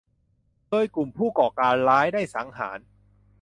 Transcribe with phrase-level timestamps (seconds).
[0.69, 2.79] โดยกลุ่มผู้ก่อการร้ายได้สังหาร